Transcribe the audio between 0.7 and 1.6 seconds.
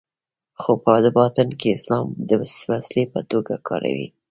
په باطن